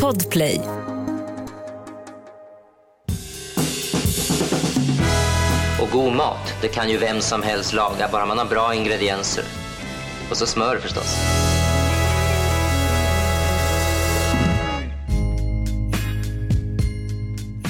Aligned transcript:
Podplay. 0.00 0.60
Och 5.80 5.90
god 5.92 6.12
mat, 6.12 6.54
det 6.60 6.68
kan 6.68 6.90
ju 6.90 6.98
vem 6.98 7.20
som 7.20 7.42
helst 7.42 7.72
laga, 7.72 8.08
bara 8.12 8.26
man 8.26 8.38
har 8.38 8.44
bra 8.44 8.74
ingredienser. 8.74 9.44
Och 10.30 10.36
så 10.36 10.46
smör 10.46 10.76
förstås. 10.76 11.16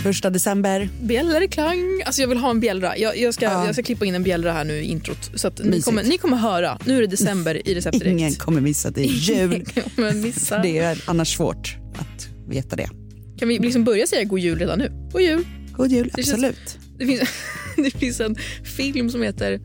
Första 0.03 0.31
december. 0.31 0.89
Bjällreklang. 1.03 2.03
Alltså 2.07 2.21
jag 2.21 2.29
vill 2.29 2.39
ha 2.39 2.51
en 2.51 2.61
bjällra. 2.61 2.99
Jag, 2.99 3.19
jag, 3.19 3.35
ska, 3.35 3.45
Ja. 3.45 3.67
jag 3.67 3.75
ska 3.75 3.83
klippa 3.83 4.05
in 4.05 4.15
en 4.15 4.23
bjällra 4.23 4.53
här 4.53 4.65
nu 4.65 4.75
i 4.75 4.85
introt. 4.85 5.31
Så 5.35 5.49
att 5.49 5.61
ni 5.65 5.83
kommer, 5.83 6.03
ni 6.05 6.19
kommer 6.19 6.37
höra. 6.37 6.79
Nu 6.87 6.97
är 6.97 7.01
det 7.01 7.07
december 7.07 7.69
i 7.69 7.75
Recept 7.75 7.93
Direkt. 7.99 8.07
Ingen 8.13 8.35
kommer 8.35 8.61
missa 8.61 8.91
det 8.91 9.03
jul. 9.05 9.65
Missa. 10.15 10.59
Det 10.59 10.79
är 10.79 11.03
annars 11.07 11.37
svårt 11.37 11.77
att 11.99 12.29
veta 12.49 12.77
det. 12.77 12.89
Kan 13.39 13.49
vi 13.49 13.59
liksom 13.59 13.85
börja 13.85 14.07
säga 14.07 14.25
god 14.25 14.39
jul 14.39 14.59
redan 14.59 14.79
nu? 14.79 14.93
God 15.13 15.23
jul. 15.23 15.45
God 15.73 15.93
jul, 15.93 16.11
Det 16.15 16.23
känns- 16.23 16.29
absolut. 16.35 16.79
Det 16.99 17.07
finns, 17.07 17.23
det 17.77 17.91
finns 17.91 18.21
en 18.21 18.37
film 18.77 19.11
som 19.11 19.23
heter 19.23 19.61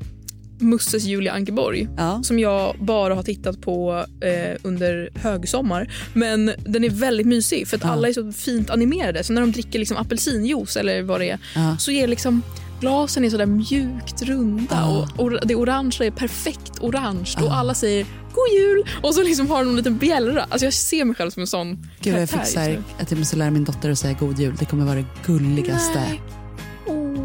Musses 0.59 1.03
Julia 1.03 1.31
Ankeborg 1.33 1.87
Ja. 1.97 2.23
som 2.23 2.39
jag 2.39 2.75
bara 2.79 3.15
har 3.15 3.23
tittat 3.23 3.61
på 3.61 4.05
eh, 4.21 4.57
under 4.63 5.09
högsommar. 5.15 5.93
Men 6.13 6.51
den 6.65 6.83
är 6.83 6.89
väldigt 6.89 7.27
mysig 7.27 7.67
för 7.67 7.77
att 7.77 7.85
alla 7.85 8.07
är 8.07 8.13
så 8.13 8.31
fint 8.31 8.69
animerade. 8.69 9.23
Så 9.23 9.33
när 9.33 9.41
de 9.41 9.51
dricker 9.51 9.79
liksom 9.79 9.97
apelsinjuice 9.97 10.77
eller 10.77 11.01
vad 11.01 11.21
det 11.21 11.29
är 11.29 11.39
Ja. 11.55 11.77
så 11.79 11.91
är 11.91 12.07
liksom 12.07 12.41
glasen 12.79 13.25
är 13.25 13.29
så 13.29 13.37
där 13.37 13.45
mjukt 13.45 14.21
runda 14.21 14.65
Ja. 14.75 15.07
och, 15.17 15.23
och 15.23 15.47
det 15.47 15.55
orangea 15.55 16.07
är 16.07 16.11
perfekt 16.11 16.71
orange 16.81 17.33
och 17.41 17.53
alla 17.55 17.73
säger 17.73 18.05
god 18.33 18.47
jul 18.61 18.83
och 19.03 19.15
så 19.15 19.23
liksom 19.23 19.49
har 19.49 19.59
de 19.63 19.69
en 19.69 19.75
liten 19.75 19.97
bjällra. 19.97 20.43
Alltså 20.49 20.65
jag 20.65 20.73
ser 20.73 21.05
mig 21.05 21.15
själv 21.15 21.31
som 21.31 21.41
en 21.41 21.47
sån 21.47 21.87
Gud, 22.01 22.15
jag 22.15 22.29
fick 22.29 22.45
så 22.45 22.59
här, 22.59 22.83
att 22.99 23.11
jag 23.11 23.17
måste 23.17 23.35
lära 23.35 23.51
min 23.51 23.63
dotter 23.63 23.89
att 23.91 23.99
säga 23.99 24.17
god 24.19 24.39
jul. 24.39 24.55
Det 24.59 24.65
kommer 24.65 24.85
vara 24.85 24.95
det 24.95 25.05
gulligaste. 25.25 25.99
Nej. 25.99 26.21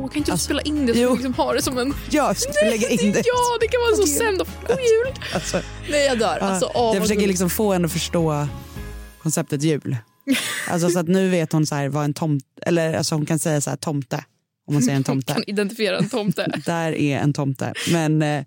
Åh, 0.03 0.09
kan 0.09 0.17
inte 0.17 0.29
du 0.31 0.33
Alltså, 0.33 0.45
spela 0.45 0.61
in 0.63 0.87
det 0.87 0.95
så 0.95 1.09
vi 1.11 1.15
liksom 1.15 1.35
har 1.35 1.55
det 1.55 1.63
som 1.63 1.79
en... 1.79 1.95
Ska 2.35 2.65
lägga 2.71 2.89
in 2.89 3.13
det. 3.13 3.23
Ja, 3.27 3.59
det 3.61 3.69
kan 3.69 3.81
vara 3.81 3.97
så 3.97 4.07
sämst. 4.07 4.47
God 4.69 4.79
jul! 4.79 5.25
Alltså, 5.35 5.61
Nej, 5.91 6.07
jag 6.07 6.19
dör. 6.19 6.39
ja, 6.41 6.47
Alltså, 6.47 6.71
åh, 6.75 6.95
jag 6.95 7.03
försöker 7.03 7.27
liksom 7.27 7.51
få 7.51 7.73
henne 7.73 7.87
att 7.87 7.93
förstå 7.93 8.49
konceptet 9.23 9.63
jul. 9.63 9.97
Alltså 10.69 10.91
så 10.91 10.99
att 10.99 11.09
nu 11.09 11.29
vet 11.29 11.53
hon 11.53 11.67
så 11.67 11.75
här 11.75 11.89
vad 11.89 12.05
en 12.05 12.15
tomte, 12.15 12.47
eller 12.67 12.95
alltså 12.95 13.15
hon 13.15 13.27
kan 13.27 13.39
säga 13.39 13.61
så 13.61 13.71
här 13.71 13.77
tomte. 13.77 14.25
Om 14.67 14.75
man 14.75 14.83
säger 14.83 14.97
en 14.97 15.05
tomte. 15.05 15.33
kan 15.35 15.45
identifiera 15.47 15.99
en 15.99 16.09
tomte. 16.09 16.61
Där 16.67 16.93
är 16.93 17.19
en 17.19 17.33
tomte. 17.33 17.73
Men 17.93 18.23
eh, 18.23 18.45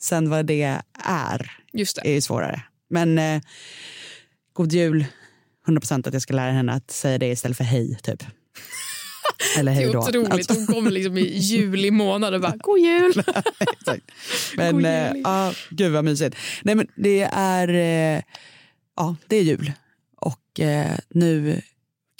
sen 0.00 0.30
vad 0.30 0.46
det 0.46 0.82
är 1.04 1.50
Just 1.72 1.96
det. 1.96 2.08
är 2.08 2.12
ju 2.12 2.20
svårare. 2.20 2.62
Men 2.90 3.18
eh, 3.18 3.40
god 4.52 4.72
jul, 4.72 5.04
100 5.66 5.80
procent 5.80 6.06
att 6.06 6.12
jag 6.12 6.22
ska 6.22 6.34
lära 6.34 6.52
henne 6.52 6.72
att 6.72 6.90
säga 6.90 7.18
det 7.18 7.26
istället 7.26 7.56
för 7.56 7.64
hej 7.64 7.98
typ. 8.02 8.22
Eller 9.58 9.72
hej 9.72 9.90
då. 9.92 9.98
otroligt. 9.98 10.32
Alltså, 10.32 10.52
Hon 10.54 10.66
kommer 10.66 10.90
liksom 10.90 11.18
i 11.18 11.20
juli 11.38 11.90
månad 11.90 12.34
och 12.34 12.40
bara 12.40 12.56
god 12.56 12.78
jul. 12.78 13.12
God 13.84 14.00
Men 14.56 14.76
jul. 14.76 14.84
eh, 14.84 15.12
ja, 15.24 15.52
gud 15.70 15.92
vad 15.92 16.04
mysigt. 16.04 16.36
Nej 16.62 16.74
men 16.74 16.86
det 16.96 17.22
är, 17.32 17.68
eh, 17.68 18.22
ja 18.96 19.16
det 19.26 19.36
är 19.36 19.42
jul. 19.42 19.72
Och 20.16 20.60
eh, 20.60 20.98
nu 21.10 21.60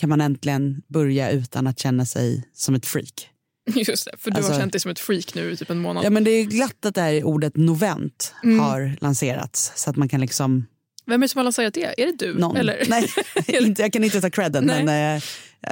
kan 0.01 0.09
man 0.09 0.21
äntligen 0.21 0.83
börja 0.89 1.31
utan 1.31 1.67
att 1.67 1.79
känna 1.79 2.05
sig 2.07 2.45
som 2.55 2.75
ett 2.75 2.87
freak. 2.87 3.29
Just 3.75 4.05
det, 4.05 4.13
för 4.19 4.31
du 4.31 4.37
Alltså- 4.37 4.53
har 4.53 4.61
känt 4.61 4.73
dig 4.73 4.81
som 4.81 4.91
ett 4.91 4.99
freak 5.01 5.35
nu 5.35 5.51
i 5.53 5.57
typ 5.57 5.71
en 5.71 5.79
månad. 5.79 6.05
Ja 6.05 6.11
men 6.11 6.25
det 6.25 6.31
är 6.31 6.45
glatt 6.45 6.85
att 6.87 6.95
det 6.95 7.01
här 7.01 7.25
ordet 7.25 7.57
novent 7.57 8.35
Mm. 8.45 8.61
har 8.61 8.97
lanserats 9.01 9.73
så 9.77 9.91
att 9.91 9.97
man 9.97 10.09
kan 10.09 10.21
liksom 10.21 10.67
Vem 11.09 11.23
är 11.23 11.25
det 11.25 11.29
som 11.29 11.39
har 11.39 11.45
lanserat 11.45 11.75
det? 11.75 12.03
Är 12.03 12.07
det 12.07 12.27
du? 12.27 12.35
någon. 12.39 12.57
Eller? 12.57 12.85
Nej, 12.89 13.09
inte, 13.63 13.83
jag 13.83 13.93
kan 13.93 14.05
inte 14.05 14.21
ta 14.21 14.31
credden 14.31 14.67
men 14.67 14.89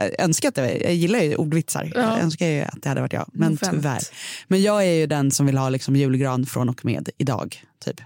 jag 0.00 0.20
önskar 0.20 0.48
att 0.48 0.55
det 0.55 0.77
jag 0.83 0.95
gillar 0.95 1.23
ju 1.23 1.37
ordvitsar. 1.37 1.92
Ja. 1.95 2.00
Jag 2.00 2.20
önskar 2.20 2.47
ju 2.47 2.61
att 2.62 2.83
det 2.83 2.89
hade 2.89 3.00
varit 3.00 3.12
jag, 3.12 3.31
men 3.33 3.50
Novent. 3.53 3.70
tyvärr. 3.75 4.03
Men 4.48 4.62
jag 4.62 4.83
är 4.86 4.92
ju 4.92 5.06
den 5.06 5.30
som 5.30 5.46
vill 5.46 5.57
ha 5.58 5.69
liksom 5.69 5.96
julgran 5.96 6.46
från 6.46 6.69
och 6.69 6.85
med 6.85 7.08
idag. 7.19 7.63
Typ. 7.85 8.01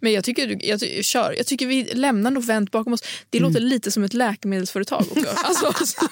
Men 0.00 0.12
jag 0.12 0.24
tycker, 0.24 0.46
du- 0.46 0.58
jag, 0.66 1.04
kör. 1.04 1.34
jag 1.36 1.46
tycker 1.46 1.66
vi 1.66 1.84
lämnar 1.84 2.30
Novent 2.30 2.70
bakom 2.70 2.92
oss. 2.92 3.02
Det 3.30 3.38
Mm. 3.38 3.50
låter 3.50 3.60
lite 3.64 3.90
som 3.90 4.04
ett 4.04 4.14
läkemedelsföretag 4.14 5.04
också. 5.10 5.26
Alltså, 5.44 5.72
så, 5.86 6.06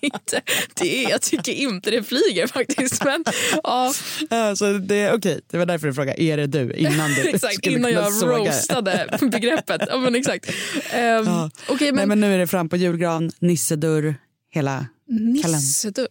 det 0.00 0.06
inte, 0.06 0.40
det 0.74 1.04
är, 1.04 1.10
jag 1.10 1.20
tycker 1.22 1.52
inte 1.52 1.90
det 1.90 2.02
flyger 2.02 2.46
faktiskt. 2.46 3.04
Men, 3.04 3.24
ja, 3.62 3.92
Alltså, 4.30 4.72
det, 4.78 5.12
okej, 5.12 5.40
det 5.50 5.58
var 5.58 5.66
därför 5.66 5.86
du 5.86 5.94
frågade, 5.94 6.22
är 6.22 6.36
det 6.36 6.46
du? 6.46 6.72
Innan 6.74 7.10
du 7.14 7.28
exakt, 7.34 7.66
innan 7.66 7.92
jag 7.92 8.12
såga. 8.12 8.36
roastade 8.38 9.18
begreppet. 9.20 9.82
Ja, 9.88 9.98
men 9.98 10.14
exakt. 10.14 10.50
Ehm, 10.92 11.26
Ja. 11.26 11.50
Nej, 11.80 11.92
men, 11.92 12.08
men 12.08 12.20
nu 12.20 12.34
är 12.34 12.38
det 12.38 12.46
fram 12.46 12.68
på 12.68 12.76
julgran, 12.76 13.30
nissedörr, 13.38 14.14
hela... 14.52 14.86
nissedörr. 15.08 16.08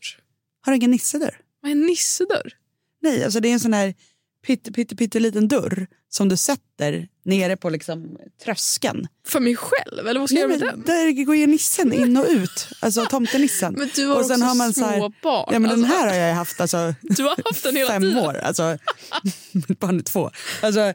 Har 0.62 0.72
du 0.72 0.78
ingen 0.78 0.92
nissedörr? 0.92 1.38
Vad 1.62 1.72
är 1.72 1.76
en 1.76 1.82
nissedörr? 1.86 2.54
Nej, 3.02 3.24
alltså 3.24 3.40
det 3.40 3.48
är 3.50 3.54
en 3.54 3.60
sån 3.60 3.74
här 3.74 3.94
pytte, 4.48 4.72
pytte, 4.72 4.96
pytte 4.96 5.20
liten 5.20 5.48
dörr 5.48 5.88
som 6.10 6.30
du 6.30 6.38
sätter 6.38 7.08
nere 7.26 7.58
på 7.58 7.70
liksom 7.70 8.18
tröskeln. 8.44 9.08
För 9.28 9.40
mig 9.40 9.56
själv? 9.56 10.08
Eller 10.08 10.20
vad 10.20 10.30
ska 10.30 10.40
jag 10.40 10.50
Nej, 10.50 10.60
göra 10.60 10.76
med 10.76 10.86
den? 10.86 10.96
där 11.16 11.26
går 11.26 11.36
ju 11.36 11.48
nissen 11.48 11.94
in 11.94 12.18
och 12.18 12.26
ut, 12.30 12.68
alltså 12.80 13.06
tomtenissen. 13.06 13.74
Men 13.78 13.90
du 13.96 14.06
har 14.08 14.16
och 14.20 14.26
sen 14.26 14.36
också 14.36 14.46
har 14.48 14.56
man 14.56 14.74
så 14.74 14.86
här, 14.86 14.98
små 14.98 15.12
barn. 15.24 15.50
Ja, 15.54 15.60
men 15.60 15.70
den 15.70 15.80
Alltså, 15.84 15.98
här 15.98 16.08
har 16.08 16.16
jag 16.16 16.36
haft 16.36 16.62
alltså, 16.62 16.96
Du 17.02 17.24
har 17.24 17.36
haft 17.46 17.64
den 17.64 17.76
hela 17.76 17.90
fem 17.92 18.02
tiden. 18.02 18.18
år. 18.20 18.38
Alltså, 18.38 18.78
mitt 19.52 19.80
barn 19.80 20.00
är 20.00 20.04
två. 20.04 20.32
Alltså, 20.62 20.94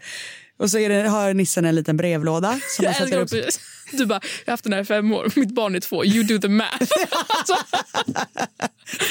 och 0.59 0.71
så 0.71 0.79
det, 0.79 1.09
har 1.09 1.35
nissen 1.35 1.65
en 1.65 1.75
liten 1.75 1.97
brevlåda 1.97 2.49
som 2.77 2.85
man 2.85 2.93
Jag 2.93 2.97
sätter 2.97 3.21
älskar 3.21 3.39
upp. 3.39 3.49
Du 3.93 4.07
bara, 4.07 4.21
jag 4.45 4.51
har 4.51 4.53
haft 4.53 4.65
den 4.65 4.73
här 4.73 4.81
i 4.81 4.85
fem 4.85 5.13
år, 5.13 5.33
mitt 5.37 5.55
barn 5.55 5.75
är 5.75 5.81
två, 5.81 6.05
you 6.05 6.25
do 6.25 6.39
the 6.39 6.49
math. 6.49 6.93
alltså, 7.29 7.55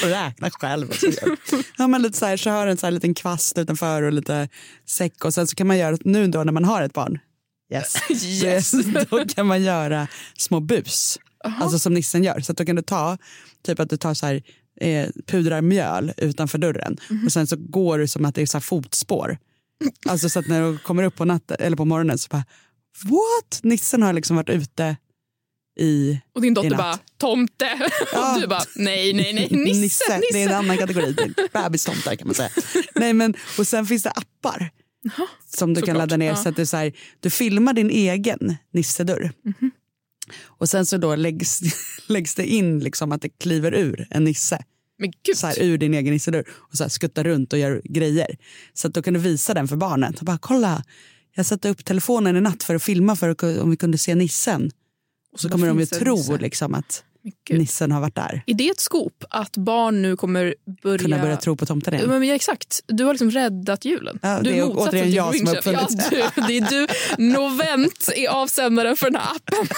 och 0.02 0.10
räkna 0.10 0.50
själv. 0.50 0.92
Har 1.78 1.88
man 1.88 2.02
lite 2.02 2.18
så, 2.18 2.26
här, 2.26 2.36
så 2.36 2.50
har 2.50 2.66
den 2.66 2.76
så 2.76 2.86
här 2.86 2.90
liten 2.90 3.14
kvast 3.14 3.58
utanför 3.58 4.02
och 4.02 4.12
lite 4.12 4.48
säck 4.88 5.24
och 5.24 5.34
sen 5.34 5.46
så 5.46 5.56
kan 5.56 5.66
man 5.66 5.78
göra 5.78 5.96
nu 6.04 6.26
då 6.26 6.44
när 6.44 6.52
man 6.52 6.64
har 6.64 6.82
ett 6.82 6.92
barn. 6.92 7.18
Yes. 7.72 7.94
Yes. 8.42 8.70
Då 9.10 9.24
kan 9.24 9.46
man 9.46 9.62
göra 9.62 10.08
små 10.38 10.60
bus. 10.60 11.18
Alltså 11.44 11.78
som 11.78 11.94
nissen 11.94 12.24
gör. 12.24 12.40
Så 12.40 12.52
att 12.52 12.58
då 12.58 12.64
kan 12.64 12.76
du 12.76 12.82
ta, 12.82 13.18
typ 13.62 13.80
att 13.80 13.90
du 13.90 13.96
tar 13.96 14.14
så 14.14 14.26
här, 14.26 14.42
eh, 14.80 15.08
pudrar 15.26 15.60
mjöl 15.60 16.12
utanför 16.16 16.58
dörren 16.58 16.96
och 17.26 17.32
sen 17.32 17.46
så 17.46 17.56
går 17.58 17.98
det 17.98 18.08
som 18.08 18.24
att 18.24 18.34
det 18.34 18.42
är 18.42 18.46
så 18.46 18.60
fotspår. 18.60 19.38
Alltså 20.08 20.28
så 20.28 20.38
att 20.38 20.48
när 20.48 20.62
du 20.62 20.78
kommer 20.78 21.02
upp 21.02 21.16
på 21.16 21.24
natten 21.24 21.56
eller 21.60 21.76
på 21.76 21.84
morgonen 21.84 22.18
så 22.18 22.28
bara 22.28 22.44
what? 23.04 23.60
Nissen 23.62 24.02
har 24.02 24.12
liksom 24.12 24.36
varit 24.36 24.50
ute 24.50 24.96
i 25.80 26.20
Och 26.34 26.42
din 26.42 26.54
dotter 26.54 26.76
bara, 26.76 26.98
tomte. 27.18 27.90
Ja. 28.12 28.34
Och 28.34 28.40
du 28.40 28.46
bara, 28.46 28.62
nej, 28.76 29.12
nej, 29.12 29.32
nej, 29.34 29.48
nisse, 29.50 29.80
nisse. 29.80 30.20
Det 30.32 30.42
är 30.42 30.48
en 30.48 30.54
annan 30.54 30.78
kategori. 30.78 31.14
Bebistomtar 31.52 32.16
kan 32.16 32.28
man 32.28 32.34
säga. 32.34 32.50
Nej, 32.94 33.12
men, 33.12 33.34
och 33.58 33.66
sen 33.66 33.86
finns 33.86 34.02
det 34.02 34.10
appar 34.10 34.70
som 35.56 35.74
du 35.74 35.80
kan 35.80 35.86
såklart. 35.86 35.98
ladda 35.98 36.16
ner. 36.16 36.26
Ja. 36.26 36.36
Så 36.36 36.48
att 36.48 36.56
du, 36.56 36.66
så 36.66 36.76
här, 36.76 36.92
du 37.20 37.30
filmar 37.30 37.72
din 37.72 37.90
egen 37.90 38.56
nissedörr. 38.72 39.32
Mhm. 39.44 39.70
Och 40.42 40.68
sen 40.68 40.86
så 40.86 40.96
då 40.96 41.16
läggs, 41.16 41.60
läggs 42.06 42.34
det 42.34 42.46
in 42.46 42.78
liksom 42.78 43.12
att 43.12 43.22
det 43.22 43.28
kliver 43.28 43.74
ur 43.74 44.06
en 44.10 44.24
nisse. 44.24 44.64
Så 45.34 45.46
här, 45.46 45.62
ur 45.62 45.78
din 45.78 45.94
egen 45.94 46.12
nissedörr 46.12 46.44
och 46.48 46.76
så 46.76 46.84
här, 46.84 46.88
skuttar 46.88 47.24
runt 47.24 47.52
och 47.52 47.58
gör 47.58 47.82
grejer. 47.84 48.36
Så 48.74 48.88
att 48.88 48.94
då 48.94 49.02
kan 49.02 49.14
du 49.14 49.20
visa 49.20 49.54
den 49.54 49.68
för 49.68 49.76
barnen. 49.76 50.14
Och 50.18 50.24
bara, 50.24 50.38
kolla, 50.38 50.84
jag 51.36 51.46
satte 51.46 51.68
upp 51.68 51.84
telefonen 51.84 52.36
i 52.36 52.40
natt 52.40 52.62
för 52.62 52.74
att 52.74 52.82
filma 52.82 53.16
för 53.16 53.28
att, 53.28 53.42
om 53.42 53.70
vi 53.70 53.76
kunde 53.76 53.98
se 53.98 54.14
nissen. 54.14 54.70
Och 55.32 55.40
så 55.40 55.48
kommer 55.48 55.66
de 55.66 55.78
ju 55.78 55.84
det 55.84 55.96
tro 55.96 56.36
liksom, 56.36 56.74
att 56.74 57.04
gud. 57.44 57.58
nissen 57.58 57.92
har 57.92 58.00
varit 58.00 58.14
där. 58.14 58.42
Är 58.46 58.54
det 58.54 58.68
ett 58.68 58.80
skop 58.80 59.24
att 59.30 59.56
barn 59.56 60.02
nu 60.02 60.16
kommer 60.16 60.54
börja... 60.82 60.98
Kunna 60.98 61.18
börja 61.18 61.36
tro 61.36 61.56
på 61.56 61.66
tomten 61.66 61.94
igen. 61.94 62.08
Men, 62.08 62.22
ja, 62.22 62.34
exakt. 62.34 62.80
Du 62.86 63.04
har 63.04 63.12
liksom 63.12 63.30
räddat 63.30 63.84
julen. 63.84 64.18
Ja, 64.22 64.40
du 64.42 64.50
det 64.50 64.58
är 64.58 64.76
återigen 64.76 65.12
jag 65.12 65.36
som 65.36 65.46
har 65.46 65.56
uppfunnit 65.56 65.80
ja, 66.12 66.30
du, 66.34 66.42
Det 66.46 66.56
är 66.56 66.70
du. 66.70 66.86
Novent 67.24 68.08
är 68.16 68.28
avsändaren 68.28 68.96
för 68.96 69.10
den 69.10 69.20
här 69.20 69.36
appen. 69.36 69.68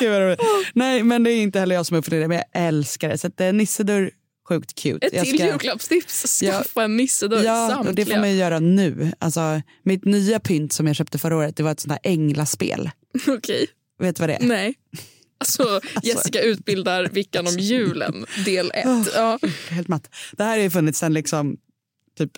Nej, 0.72 1.02
men 1.02 1.22
det 1.22 1.30
är 1.30 1.42
inte 1.42 1.60
heller 1.60 1.74
jag 1.74 1.86
som 1.86 1.96
uppfunnit 1.96 2.24
det, 2.24 2.28
men 2.28 2.36
jag 2.36 2.66
älskar 2.66 3.08
det. 3.08 3.18
Så 3.18 3.26
att, 3.26 3.40
eh, 3.40 3.52
nissedörr, 3.52 4.10
sjukt 4.48 4.74
cute. 4.74 5.06
Ett 5.06 5.12
Jag 5.12 5.24
till 5.24 5.34
ska- 5.38 5.46
julklappstips. 5.46 6.42
Ja. 6.42 6.52
Skaffa 6.52 6.82
en 6.84 6.96
nissedörr. 6.96 7.44
Ja, 7.44 7.78
och 7.78 7.94
det 7.94 8.04
får 8.06 8.16
man 8.16 8.30
ju 8.30 8.36
göra 8.36 8.58
nu. 8.60 9.12
Alltså, 9.18 9.62
mitt 9.82 10.04
nya 10.04 10.40
pynt 10.40 10.72
som 10.72 10.86
jag 10.86 10.96
köpte 10.96 11.18
förra 11.18 11.36
året 11.36 11.56
det 11.56 11.62
var 11.62 11.70
ett 11.70 11.80
sånt 11.80 11.92
här 11.92 12.12
änglaspel. 12.12 12.90
Okej. 13.28 13.66
Vet 13.98 14.16
du 14.16 14.20
vad 14.20 14.28
det 14.28 14.34
är? 14.34 14.42
Nej. 14.46 14.74
Alltså, 15.38 15.80
Jessica 16.02 16.40
utbildar 16.40 17.08
Vickan 17.08 17.46
om 17.46 17.58
julen, 17.58 18.26
del 18.44 18.70
ett. 18.74 18.86
Oh. 18.86 19.08
Ja. 19.14 19.38
Helt 19.68 19.88
matt. 19.88 20.10
Det 20.32 20.44
här 20.44 20.50
har 20.50 20.62
ju 20.64 20.70
funnits 20.70 20.98
sedan 20.98 21.12
liksom, 21.14 21.56
typ 22.18 22.32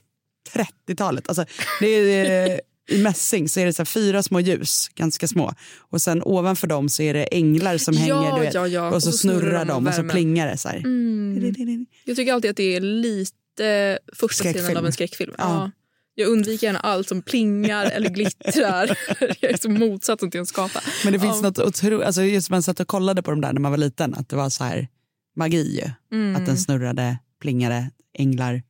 30-talet. 0.87 1.29
Alltså, 1.29 1.45
det 1.81 1.87
är, 1.89 2.51
eh, 2.51 2.59
I 2.89 2.99
mässing 2.99 3.49
så 3.49 3.61
är 3.61 3.67
det 3.67 3.73
så 3.73 3.85
fyra 3.85 4.23
små 4.23 4.41
ljus, 4.41 4.89
ganska 4.95 5.29
små. 5.29 5.55
Och 5.79 6.03
sen 6.03 6.23
ovanför 6.25 6.67
dem 6.67 6.89
så 6.89 7.03
är 7.03 7.15
det 7.15 7.25
änglar 7.25 7.79
som 7.79 7.97
hänger. 7.97 8.41
Vet, 8.41 8.55
ja, 8.55 8.67
ja. 8.69 8.95
Och, 8.95 9.03
så 9.03 9.13
snurrar 9.13 9.65
de 9.65 9.87
och 9.87 9.95
så 9.95 10.03
plingar 10.03 10.47
det. 10.47 10.57
Så. 10.59 10.69
Mm. 10.69 11.87
Jag 12.05 12.17
tycker 12.17 12.33
alltid 12.33 12.51
att 12.51 12.57
det 12.57 12.77
är 12.77 12.81
lite 12.81 13.99
första 14.13 14.53
scenen 14.53 14.77
av 14.77 14.87
en 14.87 14.93
skräckfilm. 14.93 15.35
Ja. 15.39 15.45
Ja. 15.45 15.71
Jag 16.19 16.29
undviker 16.29 16.67
gärna 16.67 16.79
allt 16.79 17.09
som 17.09 17.23
plingar 17.23 17.87
eller 17.87 18.11
glittrar. 18.11 18.99
jag 19.41 19.51
är 19.53 19.57
så 19.57 19.71
motsatsen 19.71 20.31
till 20.31 20.41
en 20.41 20.47
skata. 20.47 20.81
Men 21.05 21.13
det 21.13 21.21
finns 21.21 21.37
Ja. 21.37 21.43
något 21.43 21.59
otroligt, 21.59 22.07
alltså 22.07 22.23
just 22.23 22.51
man 22.51 22.63
satt 22.63 22.81
och 22.81 22.89
kollade 22.89 23.23
på 23.23 23.31
dem 23.31 23.41
där 23.41 23.53
när 23.53 23.61
man 23.61 23.71
var 23.71 23.79
liten, 23.79 24.15
att 24.15 24.29
det 24.29 24.37
var 24.37 24.51
så 24.51 24.65
här 24.65 24.89
magi. 25.37 25.93
Mm. 26.13 26.37
Att 26.37 26.47
den 26.47 26.57
snurrade, 26.59 27.19
plingade, 27.41 27.91
änglar. 28.19 28.63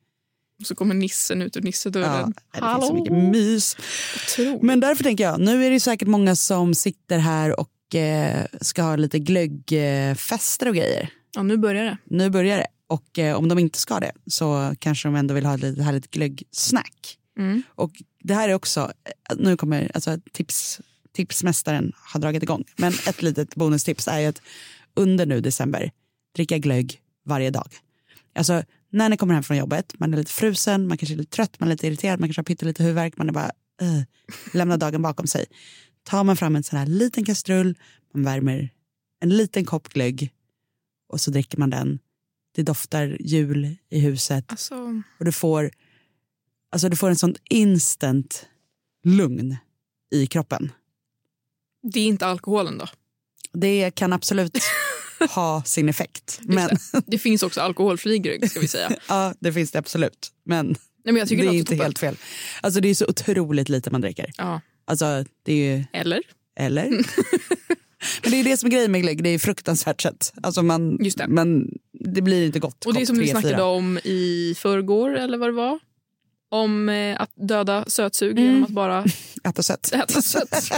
Så 0.65 0.75
kommer 0.75 0.95
nissen 0.95 1.43
ut 1.43 1.57
ur 1.57 1.61
Ja, 1.61 1.65
nissedörren. 1.65 2.35
det 2.53 2.59
finns 2.61 2.87
så 2.87 2.95
mycket 2.95 3.13
mys. 3.13 3.77
Men 4.63 4.81
därför 4.81 5.05
tänker 5.05 5.25
jag, 5.25 5.41
nu 5.41 5.67
är 5.67 5.71
det 5.71 5.81
säkert 5.81 6.09
många 6.09 6.37
som 6.37 6.75
sitter 6.75 7.19
här 7.19 7.61
och 7.61 7.95
eh, 7.95 8.47
ska 8.61 8.83
ha 8.83 8.97
lite 8.97 9.19
glöggfester 9.19 10.69
och 10.69 10.75
grejer. 10.75 11.11
Ja, 11.35 11.43
nu 11.43 11.57
börjar 11.57 11.85
det. 11.85 11.99
Nu 12.05 12.31
börjar 12.31 12.59
det. 12.59 12.67
Och 12.87 13.19
eh, 13.19 13.37
om 13.37 13.49
de 13.49 13.59
inte 13.59 13.79
ska 13.79 14.01
det 14.01 14.13
så 14.27 14.75
kanske 14.79 15.09
de 15.09 15.15
ändå 15.17 15.35
vill 15.35 15.47
ha 15.47 15.55
ett 15.55 15.61
lite 15.61 15.83
härligt 15.83 16.11
glöggsnack. 16.11 17.19
Mm. 17.39 17.63
Och 17.69 17.91
det 18.23 18.35
här 18.35 18.49
är 18.49 18.55
också, 18.55 18.93
eh, 19.31 19.37
nu 19.37 19.57
kommer 19.57 19.91
alltså 19.95 20.19
tips, 20.33 20.81
tipsmästaren 21.13 21.93
har 21.97 22.21
dragit 22.21 22.43
igång. 22.43 22.65
Men 22.77 22.93
ett 22.93 23.23
litet 23.23 23.55
bonustips 23.55 24.09
är 24.09 24.19
ju 24.19 24.27
att 24.27 24.43
under 24.95 25.27
nu 25.27 25.41
december 25.41 25.91
dricka 26.35 26.59
glögg 26.59 27.01
varje 27.25 27.51
dag. 27.51 27.69
Alltså 28.35 28.63
när 28.91 29.09
ni 29.09 29.17
kommer 29.17 29.35
hem 29.35 29.43
från 29.43 29.57
jobbet, 29.57 29.95
man 29.99 30.15
är 30.15 30.19
lite 30.19 30.33
frusen, 30.33 30.89
man 30.89 30.99
kanske 30.99 31.15
är 31.15 31.19
lite 31.19 31.37
trött, 31.37 31.61
man 31.61 31.69
är 31.69 31.73
lite 31.73 31.87
irriterad, 31.87 32.21
man 32.21 32.29
kanske 32.29 32.41
har 32.41 32.45
pyttelite 32.45 32.83
huvudvärk, 32.83 33.19
man 33.19 33.29
är 33.29 33.33
bara 33.33 33.51
uh, 33.83 34.03
lämnar 34.53 34.77
dagen 34.77 35.03
bakom 35.03 35.27
sig. 35.27 35.47
Tar 36.03 36.25
man 36.25 36.37
fram 36.37 36.57
en 36.57 36.63
sån 36.63 36.79
här 36.79 36.87
liten 36.87 37.25
kastrull, 37.25 37.79
man 38.15 38.25
värmer 38.25 38.71
en 39.21 39.29
liten 39.29 39.65
kopp 39.65 39.89
glögg 39.89 40.33
och 41.09 41.21
så 41.21 41.31
dricker 41.31 41.59
man 41.59 41.71
den. 41.71 41.99
Det 42.55 42.63
doftar 42.63 43.17
jul 43.21 43.77
i 43.91 44.01
huset 44.01 44.45
Alltså, 44.49 45.03
och 45.19 45.25
du 45.25 45.33
får, 45.33 45.71
alltså 46.73 46.89
du 46.89 46.97
får 46.97 47.11
en 47.11 47.17
sån 47.17 47.35
instant 47.51 48.47
lugn 49.05 49.57
i 50.11 50.27
kroppen. 50.27 50.73
det 51.83 52.01
är 52.01 52.07
inte 52.07 52.27
alkoholen 52.27 52.79
då. 52.79 52.87
Det 53.53 53.91
kan 53.91 54.13
absolut 54.13 54.59
ha 55.31 55.63
sin 55.65 55.89
effekt. 55.89 56.41
Men, 56.43 56.69
det. 56.69 56.79
det 57.07 57.19
finns 57.19 57.43
också 57.43 57.61
alkoholfri 57.61 58.19
glögg 58.19 58.51
ska 58.51 58.61
vi 58.61 58.69
säga. 58.69 58.89
Nej, 58.89 58.99
ja, 59.09 59.35
det 59.41 59.53
finns 59.53 59.71
det 59.71 59.79
absolut. 59.79 60.29
Men 60.45 60.77
men 61.05 61.17
jag 61.17 61.29
tycker 61.29 61.43
det 61.45 61.49
är 61.49 61.53
inte 61.53 61.65
toppen. 61.73 61.81
helt 61.85 61.99
fel. 61.99 62.17
Alltså 62.61 62.81
det 62.81 62.89
är 62.89 62.95
så 62.95 63.07
otroligt 63.07 63.69
lite 63.69 63.91
man 63.91 64.01
dricker. 64.01 64.31
Ja. 64.39 64.61
Alltså 64.85 65.25
det 65.45 65.53
är 65.53 65.77
ju, 65.77 65.85
Eller? 65.93 66.21
eller? 66.59 66.89
Men 68.23 68.31
det 68.31 68.41
är 68.41 68.45
det 68.45 68.57
som 68.57 68.67
är 68.67 68.71
grejen 68.71 68.93
med 68.93 69.03
glögg, 69.03 69.23
det 69.23 69.29
är 69.29 69.39
fruktansvärt 69.39 70.03
sött. 70.03 70.33
Alltså 70.43 70.63
man, 70.63 70.99
Just 71.01 71.19
det. 71.19 71.29
Men 71.29 71.71
det 71.93 72.23
blir 72.23 72.47
inte 72.47 72.59
gott. 72.59 72.87
Och 72.87 72.95
det 72.95 73.01
är 73.03 73.07
som 73.07 73.19
vi 73.19 73.23
tre, 73.25 73.31
snackade 73.31 73.55
fyra. 73.55 73.65
om 73.65 73.99
i 74.05 74.55
förrgår 74.59 75.17
eller 75.17 75.39
vad 75.39 75.49
det 75.49 75.53
var. 75.53 75.79
Om 76.49 76.89
eh, 76.89 77.21
att 77.21 77.31
döda 77.49 77.85
sötsug 77.87 78.31
Mm. 78.33 78.45
genom 78.45 78.63
att 78.65 78.71
bara 78.71 79.05
Äta 79.47 79.63
sött. 79.63 79.93
äta 79.95 80.23
sött. 80.23 80.73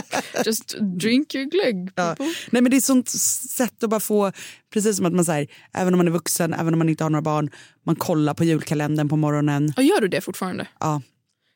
Just 0.47 0.77
drink 1.01 1.35
your 1.35 1.51
glögg. 1.51 1.91
Ja. 1.95 2.17
Nej, 2.51 2.63
men 2.63 2.71
det 2.71 2.77
är 2.77 2.79
ett 2.79 2.85
sånt 2.85 3.09
sätt 3.51 3.83
att 3.83 3.91
bara 3.91 4.01
få, 4.01 4.33
precis 4.73 4.97
som 4.97 5.07
att 5.07 5.13
man 5.13 5.25
säger, 5.25 5.49
även 5.75 5.95
om 5.95 5.99
man 5.99 6.07
är 6.07 6.13
vuxen, 6.13 6.55
även 6.55 6.75
om 6.75 6.79
man 6.79 6.89
inte 6.89 7.05
har 7.05 7.11
några 7.11 7.23
barn, 7.23 7.51
man 7.87 7.97
kollar 7.97 8.35
på 8.35 8.45
julkalendern 8.45 9.09
på 9.09 9.17
morgonen. 9.17 9.73
Och 9.77 9.83
gör 9.83 10.01
du 10.01 10.09
det 10.09 10.21
fortfarande? 10.21 10.67
Ja. 10.81 11.03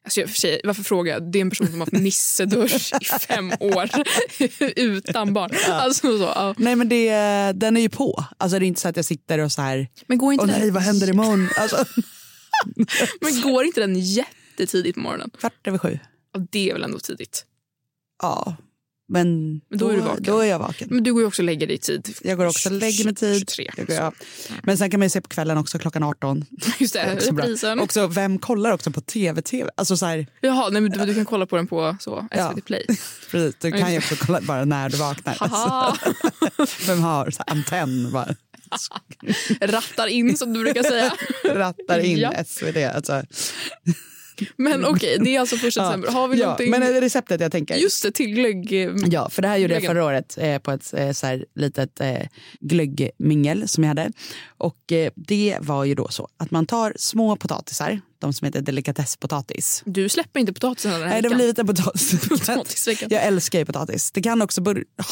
Alltså 0.04 0.20
jag, 0.20 0.30
för 0.30 0.36
sig, 0.36 0.60
varför 0.64 0.82
frågar 0.82 1.12
jag? 1.12 1.32
Det 1.32 1.38
är 1.38 1.40
en 1.40 1.50
person 1.50 1.66
som 1.66 1.80
har 1.80 1.86
haft 1.86 1.92
nissedörr 1.92 2.74
i 3.00 3.04
fem 3.04 3.52
år 3.60 3.90
utan 4.76 5.34
barn. 5.34 5.50
Alltså 5.68 6.18
så, 6.18 6.24
ja. 6.24 6.54
Nej 6.58 6.76
men 6.76 6.88
det, 6.88 7.10
den 7.52 7.76
är 7.76 7.80
ju 7.80 7.88
på. 7.88 8.24
Alltså 8.38 8.58
det 8.58 8.64
är 8.64 8.66
inte 8.66 8.80
så 8.80 8.88
att 8.88 8.96
jag 8.96 9.04
sitter 9.04 9.38
och 9.38 9.52
så 9.52 9.62
här, 9.62 9.88
Men 10.06 10.18
går 10.18 10.32
inte 10.32 10.44
åh 10.44 10.50
nej 10.50 10.70
vad 10.70 10.82
händer 10.82 11.10
imorgon? 11.10 11.48
Alltså, 11.56 11.84
men 13.20 13.40
går 13.40 13.64
inte 13.64 13.80
den 13.80 14.00
jättetidigt 14.00 14.94
på 14.94 15.00
morgonen? 15.00 15.30
kvart 15.38 15.66
över 15.66 15.78
sju. 15.78 15.98
Det 16.50 16.70
är 16.70 16.72
väl 16.72 16.82
ändå 16.82 16.98
tidigt. 16.98 17.44
Ja, 18.22 18.56
men 19.08 19.60
Men 19.68 19.78
då 19.78 19.88
är 19.88 19.94
du 19.94 20.00
vaken. 20.00 20.22
Då 20.22 20.38
är 20.38 20.44
jag 20.46 20.58
vaken. 20.58 20.88
Men 20.90 21.02
du 21.04 21.12
går 21.12 21.22
ju 21.22 21.26
också 21.28 21.42
och 21.42 21.46
lägger 21.46 21.66
dig 21.66 21.76
i 21.76 21.78
tid. 21.78 22.16
Jag 22.22 22.38
går 22.38 22.46
också 22.46 22.68
och 22.68 22.74
lägger 22.74 23.04
mig 23.04 23.14
tid. 23.14 23.38
23. 23.50 23.70
Jag 23.76 23.86
går, 23.86 23.96
ja. 23.96 24.12
Men 24.62 24.78
sen 24.78 24.90
kan 24.90 25.00
man 25.00 25.04
ju 25.06 25.10
se 25.10 25.20
på 25.20 25.28
kvällen 25.28 25.58
också 25.58 25.78
klockan 25.78 26.02
18. 26.02 26.44
Just 26.78 26.94
det, 26.94 27.14
reprisen. 27.14 27.80
Också, 27.80 28.06
vem 28.06 28.38
kollar 28.38 28.70
också 28.72 28.90
på 28.90 29.00
tv-tv? 29.00 29.70
Alltså 29.74 29.96
så 29.96 30.06
här, 30.06 30.26
Jaha, 30.40 30.68
nej, 30.70 30.82
men 30.82 30.90
du, 30.90 31.06
du 31.06 31.14
kan 31.14 31.24
kolla 31.24 31.46
på 31.46 31.56
den 31.56 31.66
på 31.66 31.96
så, 32.00 32.26
SVT 32.30 32.38
Ja. 32.38 32.54
Play. 32.66 32.86
precis, 33.30 33.56
du 33.60 33.72
kan 33.72 33.92
ju 33.92 33.98
också 33.98 34.16
kolla 34.16 34.40
bara 34.40 34.64
när 34.64 34.88
du 34.90 34.96
vaknar. 34.96 35.36
Haha. 35.40 35.96
Vem 36.86 37.00
har 37.00 37.30
så 37.30 37.42
här, 37.46 37.56
antenn 37.56 38.12
bara 38.12 38.34
Rattar 39.60 40.06
in 40.06 40.36
som 40.36 40.52
du 40.52 40.60
brukar 40.62 40.82
säga. 40.82 41.12
rattar 41.44 41.98
in 41.98 42.18
Ja. 42.18 42.44
SVT. 42.44 42.76
Alltså. 42.76 43.22
Men 44.56 44.84
okej, 44.84 45.18
det 45.20 45.36
är 45.36 45.40
alltså 45.40 45.56
första 45.56 45.84
december. 45.86 46.08
Har 46.08 46.28
vi 46.28 46.38
ja, 46.38 46.44
någonting? 46.44 46.70
men 46.70 47.00
receptet 47.00 47.40
jag 47.40 47.52
tänker. 47.52 47.74
Just 47.74 48.02
det, 48.02 48.12
till 48.12 48.34
glögg. 48.34 48.72
Ja, 49.12 49.30
för 49.30 49.42
det 49.42 49.48
här 49.48 49.56
gjorde 49.56 49.74
jag 49.74 49.82
förra 49.82 50.04
året 50.04 50.38
eh, 50.40 50.58
på 50.58 50.70
ett 50.70 50.94
eh, 50.94 51.12
så 51.12 51.26
här, 51.26 51.44
litet 51.54 52.00
eh, 52.00 52.26
glöggmingel 52.60 53.68
som 53.68 53.84
jag 53.84 53.88
hade. 53.88 54.12
Och 54.58 54.92
eh, 54.92 55.12
det 55.16 55.56
var 55.60 55.84
ju 55.84 55.94
då 55.94 56.08
så 56.08 56.28
att 56.36 56.50
man 56.50 56.66
tar 56.66 56.92
små 56.96 57.36
potatisar, 57.36 58.00
de 58.18 58.32
som 58.32 58.44
heter 58.44 58.60
delikatesspotatis. 58.60 59.82
Du 59.86 60.08
släpper 60.08 60.40
inte 60.40 60.52
potatisen 60.52 60.92
den 60.92 61.02
här 61.02 61.08
Nej, 61.08 61.22
det 61.22 61.34
blivit 61.34 61.58
en 61.58 61.66
potatis. 61.66 62.28
Potatisveckan. 62.28 63.08
jag 63.12 63.22
älskar 63.22 63.58
ju 63.58 63.64
potatis. 63.64 64.10
Det 64.12 64.22
kan 64.22 64.42
också 64.42 64.64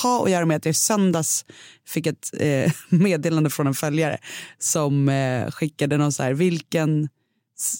ha 0.02 0.24
att 0.24 0.30
göra 0.30 0.46
med 0.46 0.56
att 0.56 0.64
jag 0.64 0.70
i 0.70 0.74
söndags 0.74 1.44
fick 1.86 2.06
ett 2.06 2.30
eh, 2.38 2.72
meddelande 2.88 3.50
från 3.50 3.66
en 3.66 3.74
följare 3.74 4.18
som 4.58 5.08
eh, 5.08 5.50
skickade 5.50 5.96
någon 5.96 6.12
så 6.12 6.22
här, 6.22 6.32
vilken 6.32 7.08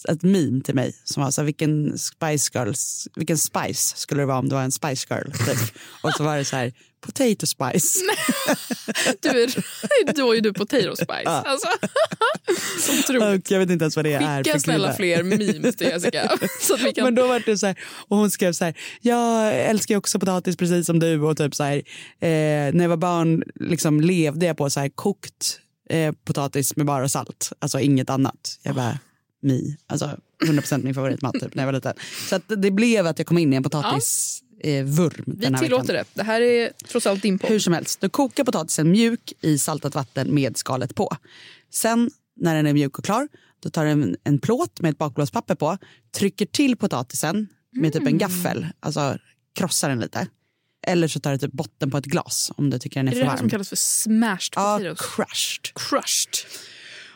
ett 0.09 0.23
meme 0.23 0.61
till 0.61 0.75
mig 0.75 0.95
som 1.03 1.23
var 1.23 1.31
så 1.31 1.41
här, 1.41 1.45
vilken 1.45 1.97
Spice 1.97 2.51
Girls, 2.53 3.07
vilken 3.15 3.37
Spice 3.37 3.95
skulle 3.97 4.21
det 4.21 4.25
vara 4.25 4.39
om 4.39 4.49
det 4.49 4.55
var 4.55 4.63
en 4.63 4.71
Spice 4.71 5.07
Girl 5.09 5.31
typ. 5.31 5.75
Och 6.03 6.13
så 6.13 6.23
var 6.23 6.37
det 6.37 6.45
så 6.45 6.55
här 6.55 6.73
potato 7.01 7.47
spice. 7.47 7.99
Du 9.19 9.29
är, 9.29 10.13
då 10.13 10.35
är 10.35 10.41
du 10.41 10.53
potato 10.53 10.95
spice. 10.95 11.25
Alltså. 11.25 11.67
Otroligt. 12.99 13.45
Och 13.45 13.51
jag 13.51 13.59
vet 13.59 13.69
inte 13.69 13.83
ens 13.83 13.95
vad 13.95 14.05
det 14.05 14.13
är. 14.13 14.43
Skicka 14.43 14.59
snälla 14.59 14.93
fler 14.93 15.23
memes 15.23 15.75
till 15.75 15.87
Jessica. 15.87 16.37
Så 16.61 16.73
att 16.73 16.81
vi 16.81 16.93
kan... 16.93 17.03
Men 17.03 17.15
då 17.15 17.27
var 17.27 17.43
det 17.45 17.57
så 17.57 17.67
här, 17.67 17.75
och 18.07 18.17
hon 18.17 18.31
skrev 18.31 18.53
så 18.53 18.65
här, 18.65 18.73
jag 19.01 19.55
älskar 19.55 19.97
också 19.97 20.19
potatis 20.19 20.57
precis 20.57 20.85
som 20.85 20.99
du 20.99 21.21
och 21.21 21.37
typ 21.37 21.55
så 21.55 21.63
här, 21.63 21.75
eh, 22.19 22.73
när 22.73 22.81
jag 22.81 22.89
var 22.89 22.97
barn 22.97 23.43
liksom 23.55 24.01
levde 24.01 24.45
jag 24.45 24.57
på 24.57 24.69
så 24.69 24.79
här 24.79 24.89
kokt 24.89 25.59
eh, 25.89 26.13
potatis 26.25 26.75
med 26.75 26.85
bara 26.85 27.09
salt, 27.09 27.53
alltså 27.59 27.79
inget 27.79 28.09
annat. 28.09 28.59
Jag 28.63 28.75
bara, 28.75 28.99
mi, 29.41 29.77
alltså 29.87 30.17
100% 30.45 30.83
min 30.83 30.93
favoritmat 30.93 31.33
typ 31.33 31.55
när 31.55 31.63
jag 31.63 31.67
var 31.67 31.73
liten. 31.73 31.93
Så 32.29 32.35
att 32.35 32.43
det 32.47 32.71
blev 32.71 33.07
att 33.07 33.17
jag 33.19 33.27
kom 33.27 33.37
in 33.37 33.53
i 33.53 33.55
en 33.55 33.63
potatis 33.63 34.41
eh, 34.63 34.83
vurm 34.85 35.23
Vi 35.27 35.33
den 35.35 35.55
här 35.55 35.61
tillåter 35.63 35.93
veckan. 35.93 36.05
det. 36.13 36.19
Det 36.21 36.23
här 36.23 36.41
är 36.41 36.71
trots 36.87 37.07
allt 37.07 37.21
din 37.21 37.39
podd. 37.39 37.49
Hur 37.49 37.59
som 37.59 37.73
helst, 37.73 38.01
du 38.01 38.09
kokar 38.09 38.43
potatisen 38.43 38.91
mjuk 38.91 39.33
i 39.41 39.57
saltat 39.57 39.95
vatten 39.95 40.33
med 40.35 40.57
skalet 40.57 40.95
på. 40.95 41.15
Sen 41.73 42.09
när 42.39 42.55
den 42.55 42.67
är 42.67 42.73
mjuk 42.73 42.97
och 42.99 43.05
klar, 43.05 43.27
då 43.59 43.69
tar 43.69 43.85
du 43.85 43.91
en, 43.91 44.15
en 44.23 44.39
plåt 44.39 44.81
med 44.81 44.91
ett 44.91 44.97
bakplåtspapper 44.97 45.55
på, 45.55 45.77
trycker 46.15 46.45
till 46.45 46.75
potatisen 46.75 47.47
med 47.71 47.93
typ 47.93 48.07
en 48.07 48.17
gaffel, 48.17 48.67
alltså 48.79 49.17
krossar 49.55 49.89
den 49.89 49.99
lite. 49.99 50.27
Eller 50.87 51.07
så 51.07 51.19
tar 51.19 51.31
du 51.31 51.37
typ 51.37 51.51
botten 51.51 51.91
på 51.91 51.97
ett 51.97 52.05
glas 52.05 52.51
om 52.55 52.69
du 52.69 52.79
tycker 52.79 52.99
den 52.99 53.07
är, 53.07 53.11
Är 53.11 53.15
det 53.15 53.19
för 53.19 53.25
det 53.25 53.29
här 53.29 53.37
som 53.37 53.43
varm. 53.45 53.49
kallas 53.49 53.69
för 53.69 53.75
smashed 53.75 54.53
Ja, 54.55 54.77
potatoes? 54.77 54.99
crushed. 55.15 55.73
Crushed. 55.89 56.33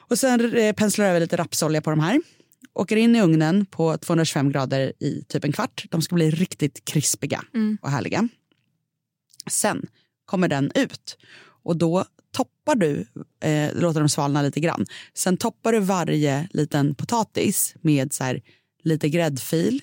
Och 0.07 0.19
sen 0.19 0.57
eh, 0.57 0.73
penslar 0.73 1.05
du 1.05 1.09
över 1.09 1.19
lite 1.19 1.37
rapsolja 1.37 1.81
på 1.81 1.89
de 1.89 1.99
här. 1.99 2.21
Åker 2.73 2.95
in 2.95 3.15
i 3.15 3.21
ugnen 3.21 3.65
på 3.65 3.97
225 3.97 4.51
grader 4.51 4.93
i 4.99 5.23
typ 5.27 5.43
en 5.43 5.51
kvart. 5.51 5.85
De 5.89 6.01
ska 6.01 6.15
bli 6.15 6.31
riktigt 6.31 6.85
krispiga 6.85 7.43
Mm. 7.53 7.77
och 7.81 7.89
härliga. 7.91 8.29
Sen 9.49 9.85
kommer 10.25 10.47
den 10.47 10.71
ut 10.75 11.17
och 11.63 11.77
då 11.77 12.05
toppar 12.31 12.75
du, 12.75 13.05
eh, 13.39 13.73
låter 13.75 13.99
dem 13.99 14.09
svalna 14.09 14.41
lite 14.41 14.59
grann. 14.59 14.85
Sen 15.13 15.37
toppar 15.37 15.71
du 15.71 15.79
varje 15.79 16.47
liten 16.51 16.95
potatis 16.95 17.75
med 17.81 18.13
så 18.13 18.23
här, 18.23 18.41
lite 18.83 19.09
gräddfil, 19.09 19.81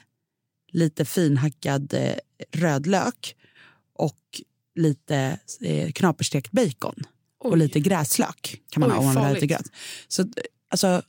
lite 0.73 1.05
finhackad 1.05 1.95
eh, 1.95 2.15
rödlök 2.53 3.37
och 3.95 4.41
lite 4.75 5.39
eh, 5.61 5.93
knaperstekt 5.93 6.53
bacon 6.53 6.95
och 7.45 7.57
lite 7.57 7.81
gräslök 7.81 8.61
kan 8.71 8.81
man 8.81 8.91
Oj, 8.91 8.97
ha 8.97 9.01
om 9.09 9.15
man 9.15 9.25
vill 9.25 9.35
lite 9.35 9.47
gröt. 9.47 9.71
Så 10.09 10.25
alltså, 10.71 11.03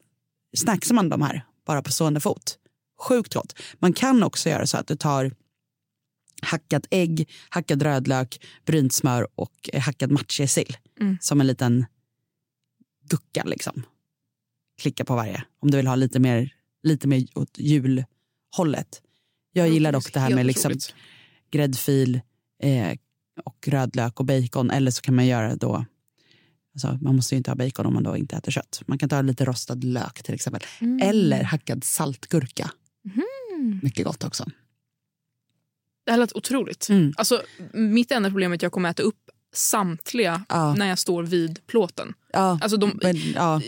snacksar 0.57 0.95
man 0.95 1.09
de 1.09 1.21
här 1.21 1.45
bara 1.65 1.81
på 1.81 1.91
stående 1.91 2.19
fot, 2.19 2.57
sjukt 2.99 3.33
gott. 3.33 3.59
Man 3.79 3.93
kan 3.93 4.23
också 4.23 4.49
göra 4.49 4.67
så 4.67 4.77
att 4.77 4.87
du 4.87 4.95
tar 4.95 5.31
hackat 6.41 6.87
ägg, 6.91 7.29
hackad 7.49 7.81
rödlök, 7.81 8.45
brynt 8.65 8.93
smör 8.93 9.27
och 9.35 9.69
eh, 9.73 9.81
hackad 9.81 10.11
matjessill 10.11 10.77
Mm. 10.99 11.17
som 11.21 11.41
en 11.41 11.47
liten 11.47 11.85
gucka 13.09 13.43
liksom. 13.43 13.83
Klicka 14.81 15.05
på 15.05 15.15
varje 15.15 15.43
om 15.59 15.71
du 15.71 15.77
vill 15.77 15.87
ha 15.87 15.95
lite 15.95 16.19
mer, 16.19 16.53
lite 16.83 17.07
mer 17.07 17.25
åt 17.35 17.57
julhållet. 17.57 19.01
Jag 19.53 19.69
gillar 19.69 19.91
dock 19.91 20.13
det 20.13 20.19
här 20.19 20.35
med 20.35 20.45
liksom 20.45 20.73
gräddfil 21.51 22.21
eh, 22.63 22.97
och 23.45 23.67
rödlök 23.67 24.19
och 24.19 24.25
bacon. 24.25 24.71
Eller 24.71 24.91
så 24.91 25.01
kan 25.01 25.15
man 25.15 25.27
göra 25.27 25.55
då, 25.55 25.85
alltså, 26.73 26.97
man 27.01 27.15
måste 27.15 27.35
ju 27.35 27.37
inte 27.37 27.51
ha 27.51 27.55
bacon 27.55 27.85
om 27.85 27.93
man 27.93 28.03
då 28.03 28.17
inte 28.17 28.35
äter 28.35 28.51
kött. 28.51 28.81
Man 28.85 28.97
kan 28.97 29.09
ta 29.09 29.21
lite 29.21 29.45
rostad 29.45 29.75
lök 29.83 30.23
till 30.23 30.33
exempel. 30.33 30.61
Mm. 30.79 31.09
Eller 31.09 31.43
hackad 31.43 31.83
saltgurka. 31.83 32.71
Mycket 33.81 34.05
gott 34.05 34.23
också. 34.23 34.45
Det 36.05 36.11
här 36.11 36.17
lät 36.17 36.35
otroligt. 36.35 36.89
Mm. 36.89 37.13
Alltså, 37.17 37.41
mitt 37.73 38.11
enda 38.11 38.29
problem 38.29 38.51
är 38.51 38.55
att 38.55 38.61
jag 38.61 38.71
kommer 38.71 38.89
äta 38.89 39.03
upp 39.03 39.15
samtliga 39.55 40.45
Ja. 40.49 40.73
när 40.75 40.87
jag 40.87 40.99
står 40.99 41.23
vid 41.23 41.67
plåten. 41.67 42.13
Ja, 42.33 42.59
Alltså 42.61 42.77
de, 42.77 42.99
men, 43.03 43.17
ja. 43.35 43.61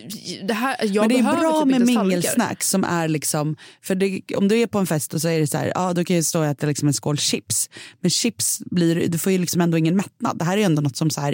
det 0.47 0.53
här, 0.53 0.75
jag 0.83 1.01
men 1.01 1.09
det 1.09 1.29
är 1.29 1.37
bra 1.37 1.63
typ 1.63 1.71
med 1.71 1.81
mingelsnacks 1.81 2.69
som 2.69 2.83
är 2.83 3.07
liksom, 3.07 3.55
för 3.81 3.95
det, 3.95 4.21
om 4.37 4.47
du 4.47 4.57
är 4.57 4.67
på 4.67 4.79
en 4.79 4.87
fest 4.87 5.13
och 5.13 5.21
så 5.21 5.27
är 5.27 5.39
det 5.39 5.47
så 5.47 5.57
här, 5.57 5.71
ja 5.75 5.93
då 5.93 6.03
kan 6.03 6.15
jag 6.15 6.25
stå 6.25 6.39
och 6.39 6.45
äta 6.45 6.67
liksom 6.67 6.87
en 6.87 6.93
skål 6.93 7.17
chips. 7.17 7.69
Men 7.99 8.11
chips 8.11 8.61
blir, 8.65 9.07
du 9.07 9.17
får 9.17 9.31
ju 9.31 9.37
liksom 9.37 9.61
ändå 9.61 9.77
ingen 9.77 9.95
mättnad. 9.95 10.37
Det 10.37 10.45
här 10.45 10.57
är 10.57 10.65
ändå 10.65 10.81
något 10.81 10.97
som 10.97 11.09
så 11.09 11.21
här, 11.21 11.31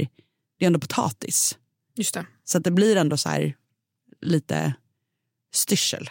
det 0.60 0.66
är 0.66 0.68
ändå 0.68 0.80
potatis. 0.80 1.58
Just 1.96 2.14
det. 2.14 2.26
Så 2.44 2.58
att 2.58 2.64
det 2.64 2.72
blir 2.72 2.96
ändå 2.96 3.18
så 3.18 3.30
här 3.30 3.56
lite 4.22 4.74
styrsel. 5.54 6.10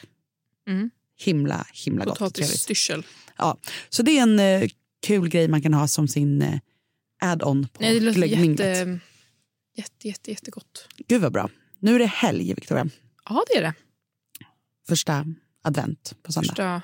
Mm. 0.68 0.90
Himla, 1.16 1.66
himla 1.72 2.04
gott. 2.04 2.18
Potatisstyrsel. 2.18 3.06
Ja, 3.36 3.58
så 3.88 4.02
det 4.02 4.18
är 4.18 4.22
en 4.22 4.38
eh, 4.38 4.68
kul 5.02 5.28
grej 5.28 5.48
man 5.48 5.62
kan 5.62 5.74
ha 5.74 5.88
som 5.88 6.08
sin 6.08 6.42
eh, 6.42 6.58
add-on 7.20 7.68
på 7.68 7.82
Nej, 7.82 7.94
det 7.94 8.00
låter 8.00 8.18
glöggminglet. 8.18 8.66
jätte, 8.66 9.00
jätte, 9.76 10.08
jätte, 10.08 10.30
jättegott. 10.30 10.88
Gud 11.08 11.20
vad 11.22 11.32
bra. 11.32 11.50
Nu 11.78 11.94
är 11.94 11.98
det 11.98 12.06
helg, 12.06 12.54
Victoria. 12.54 12.88
Ja, 13.28 13.44
det 13.48 13.56
är 13.56 13.62
det. 13.62 13.74
Första 14.88 15.26
advent 15.62 16.14
på 16.22 16.32
söndag. 16.32 16.48
Första... 16.48 16.82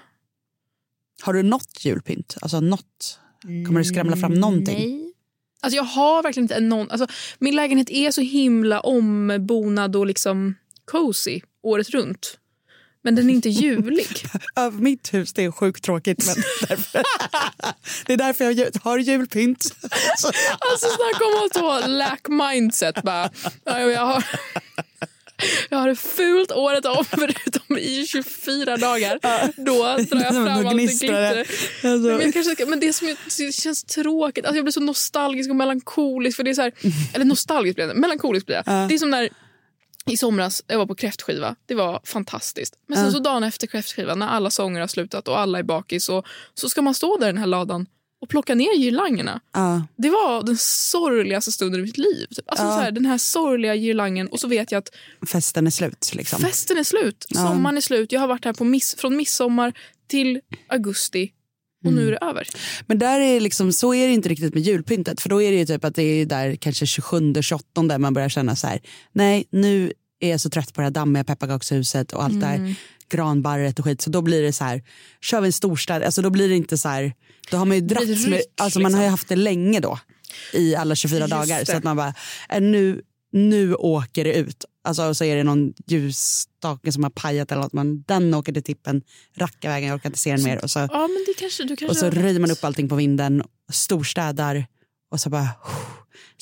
Har 1.23 1.33
du 1.33 1.43
något 1.43 1.85
julpynt? 1.85 2.37
Alltså 2.41 2.61
något? 2.61 3.21
Kommer 3.43 3.79
du 3.79 3.85
skramla 3.85 4.17
fram 4.17 4.35
någonting? 4.35 4.79
Nej. 4.79 5.06
Alltså 5.61 5.77
jag 5.77 5.85
har 5.85 6.23
verkligen 6.23 6.45
inte 6.45 6.61
någon... 6.61 6.91
Alltså 6.91 7.07
min 7.39 7.57
lägenhet 7.57 7.91
är 7.91 8.11
så 8.11 8.21
himla 8.21 8.81
ombonad 8.81 9.97
och 9.97 10.07
liksom 10.07 10.55
cozy 10.85 11.41
året 11.63 11.91
runt. 11.91 12.39
Men 13.07 13.15
den 13.15 13.31
är 13.31 13.35
inte 13.35 13.49
julig. 13.49 14.09
Mitt 14.73 15.15
hus 15.15 15.33
det 15.33 15.45
är 15.45 15.51
sjukt 15.51 15.85
tråkigt. 15.85 16.27
Men 16.27 16.37
därför, 16.69 17.03
det 18.07 18.13
är 18.13 18.17
därför 18.17 18.45
jag 18.45 18.71
har 18.83 18.99
julpynt. 18.99 19.63
Så, 20.19 20.29
Alltså 20.59 20.87
snacka 20.87 21.25
om 21.25 21.47
att 21.47 21.57
ha 21.57 21.87
lack 21.87 22.29
mindset. 22.29 23.03
Bara, 23.03 23.31
ja, 23.65 23.81
jag, 23.81 24.07
har, 24.07 24.25
jag 25.71 25.79
har 25.79 25.89
det 25.89 25.97
fult 25.97 26.53
året 26.53 26.85
om 26.85 27.05
förutom 27.11 27.79
i 27.79 28.07
24 28.07 28.77
dagar. 28.77 29.19
Då 29.57 29.73
drar 29.83 30.23
jag 30.23 30.35
fram 30.47 30.67
allt 30.67 30.77
glitter. 30.77 31.39
Alltså. 31.39 31.87
Men, 31.87 32.21
jag 32.21 32.33
kanske 32.33 32.67
men 32.67 32.81
det 32.81 32.93
som 32.93 33.09
är, 33.09 33.47
det 33.47 33.53
känns 33.53 33.85
tråkigt, 33.85 34.45
alltså 34.45 34.57
jag 34.57 34.65
blir 34.65 34.73
så 34.73 34.81
nostalgisk 34.81 35.51
och 35.51 35.57
melankolisk. 35.57 36.37
För 36.37 36.45
det 36.45 36.51
är 36.51 36.55
så 36.55 36.63
här, 36.63 36.73
eller 37.15 37.25
nostalgisk 37.25 37.77
blir 37.77 37.87
jag, 37.87 37.97
melankolisk 37.97 38.47
blir 38.47 38.57
jag. 38.57 38.65
Ja. 38.67 38.87
Det 38.89 38.95
är 38.95 38.99
som 38.99 39.11
när 39.11 39.29
i 40.11 40.17
somras 40.17 40.63
jag 40.67 40.79
var 40.79 40.87
på 40.87 40.95
kräftskiva. 40.95 41.57
Det 41.67 41.75
var 41.75 42.01
fantastiskt. 42.05 42.75
Men 42.87 42.99
sen 42.99 43.13
så 43.13 43.19
dagen 43.19 43.45
efter 43.45 43.67
kräftskivan 43.67 44.19
när 44.19 44.29
alla 44.29 44.51
sånger 44.51 44.81
har 44.81 44.89
slutat 44.89 45.29
och 45.29 45.39
alla 45.39 45.59
är 45.59 45.63
bakis 45.63 46.09
och, 46.09 46.27
så 46.55 46.69
ska 46.69 46.83
man 46.83 46.95
stå 46.95 47.17
där 47.17 47.27
i 47.27 47.33
den 47.33 47.39
här 47.39 47.47
ladan 47.47 47.87
och 48.23 48.29
plocka 48.29 48.55
ner 48.55 48.79
girlangerna. 48.79 49.41
ja, 49.53 49.83
Det 49.97 50.11
var 50.11 50.43
den 50.43 50.57
sorgligaste 50.59 51.53
stunden 51.53 51.81
i 51.81 51.83
mitt 51.85 51.99
liv. 51.99 52.27
Typ. 52.37 52.45
Alltså 52.51 52.65
Ja. 52.67 52.71
så 52.73 52.81
här, 52.81 52.91
den 52.91 53.07
här 53.07 53.19
sorgliga 53.19 53.75
girlangen 53.77 54.29
och 54.29 54.41
så 54.41 54.49
vet 54.49 54.73
jag 54.73 54.79
att 54.79 54.89
festen 55.29 55.67
är 55.67 55.71
slut. 55.71 56.11
Liksom. 56.15 56.41
festen 56.41 56.79
är 56.79 56.85
slut. 56.85 57.27
Ja. 57.29 57.41
Sommaren 57.41 57.77
är 57.77 57.81
slut. 57.81 58.13
Jag 58.13 58.21
har 58.21 58.29
varit 58.29 58.45
här 58.45 58.53
på 58.53 58.65
miss, 58.65 58.95
från 58.99 59.17
midsommar 59.17 59.73
till 60.09 60.41
augusti 60.69 61.33
och 61.85 61.91
Mm. 61.93 62.03
nu 62.05 62.09
är 62.09 62.13
det 62.13 62.19
över. 62.27 62.49
Men 62.87 62.99
där 62.99 63.21
är 63.21 63.41
liksom, 63.41 63.73
så 63.73 63.95
är 63.95 64.07
det 64.09 64.13
inte 64.15 64.29
riktigt 64.29 64.55
med 64.55 64.63
julpyntet. 64.63 65.21
För 65.21 65.29
då 65.29 65.43
är 65.43 65.53
det 65.53 65.67
typ 65.67 65.85
att 65.85 65.95
det 65.95 66.03
är 66.03 66.27
där 66.27 66.57
kanske 66.57 66.87
27, 66.87 67.35
28 67.43 67.83
där 67.83 67.99
man 67.99 68.15
börjar 68.15 68.29
känna 68.29 68.57
så 68.57 68.67
här. 68.67 68.81
Nej, 69.13 69.45
nu 69.51 69.93
är 70.21 70.31
jag 70.31 70.41
så 70.41 70.51
trött 70.51 70.75
på 70.75 70.81
det 70.81 70.85
här 70.85 70.91
dammiga 70.91 71.25
pepparkakshuset 71.25 72.13
och 72.13 72.25
allt 72.25 72.35
Mm. 72.35 72.63
där 72.65 72.75
granbarret 73.09 73.79
och 73.79 73.85
skit. 73.85 74.03
Så 74.03 74.11
då 74.11 74.23
blir 74.23 74.43
det 74.43 74.53
så 74.53 74.65
här, 74.65 74.83
kör 75.21 75.41
vi 75.41 75.47
en 75.47 75.53
storstad. 75.53 76.03
Alltså 76.03 76.23
då 76.23 76.31
blir 76.31 76.49
det 76.49 76.57
inte 76.57 76.79
så 76.79 76.89
här, 76.89 77.13
då 77.51 77.57
har 77.57 77.65
man 77.65 77.77
ju 77.77 77.81
dragits 77.81 78.27
med, 78.27 78.43
alltså 78.61 78.81
man 78.81 78.95
har 78.95 79.01
ju 79.01 79.05
liksom. 79.05 79.13
haft 79.13 79.29
det 79.29 79.37
länge 79.37 79.81
då. 79.81 79.99
I 80.53 80.77
alla 80.77 80.95
24 80.95 81.21
Just 81.21 81.31
dagar. 81.31 81.65
Så 81.65 81.73
det. 81.73 81.79
att 81.79 81.85
man 81.85 81.97
bara, 81.97 82.15
äh, 82.51 82.61
nu, 82.61 83.03
nu 83.33 83.75
åker 83.75 84.25
det 84.25 84.33
ut. 84.35 84.65
Alltså 84.85 85.05
och 85.05 85.17
så 85.17 85.25
är 85.25 85.37
det 85.37 85.43
någon 85.43 85.73
ljusstake 85.87 86.93
som 86.93 87.03
har 87.03 87.11
pajat 87.11 87.53
eller 87.53 87.63
något. 87.63 87.73
Man, 87.73 88.03
den 88.03 88.35
åker 88.35 88.53
till 88.53 88.63
tippen, 88.63 89.03
rackar 89.37 89.69
vägen, 89.69 89.89
jag 89.89 89.97
orkar 89.97 90.09
inte 90.09 90.19
se 90.19 90.33
den 90.33 90.45
mer. 90.45 90.65
Och 90.65 90.71
så, 90.71 90.79
Ja, 90.79 91.09
men 91.09 91.25
det 91.27 91.35
kanske, 91.39 91.65
du 91.65 91.77
kanske 91.77 91.87
och 91.87 91.97
så 91.97 92.21
röjer 92.21 92.41
man 92.41 92.51
upp 92.51 92.65
allting 92.65 92.89
på 92.89 92.95
vinden, 92.95 93.43
storstädar 93.73 94.67
och 95.11 95.21
så 95.21 95.31
bara... 95.31 95.49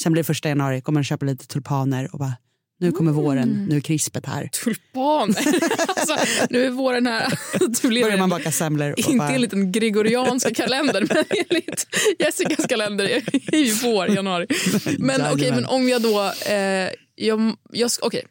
Sen 0.02 0.12
blir 0.12 0.23
det 0.23 0.26
första 0.26 0.49
januari, 0.49 0.80
kommer 0.80 0.97
man 0.97 1.04
köpa 1.04 1.26
lite 1.26 1.47
tulpaner 1.47 2.09
och 2.12 2.18
bara 2.18 2.33
nu 2.81 2.93
kommer 2.93 3.11
Mm. 3.11 3.25
våren, 3.25 3.66
nu 3.69 3.76
är 3.76 3.81
krispet 3.81 4.26
här. 4.26 4.49
Tulpaner. 4.52 5.37
alltså, 5.88 6.16
nu 6.50 6.64
är 6.64 6.71
våren 6.71 7.07
här. 7.07 7.38
Börjar 8.02 8.19
man 8.19 8.31
baka 8.31 8.52
semlor 8.52 8.95
inte 8.97 9.12
bara, 9.19 9.28
enligt 9.28 9.50
den 9.50 9.73
gregorianska 9.73 10.54
kalendern, 10.54 11.07
men 11.09 11.25
enligt 11.50 11.87
Jessicas 12.19 12.66
kalender 12.66 13.04
är 13.52 13.59
ju 13.59 13.73
vår, 13.73 14.09
januari. 14.09 14.47
Men 14.99 15.21
okej, 15.21 15.38
Jajamän. 15.40 15.54
men 15.62 15.66
om 15.66 15.88
jag 15.88 16.02
då... 16.02 16.33
Eh, 16.47 16.90
jag, 17.16 17.57
jag, 17.73 17.90
okej, 18.02 18.26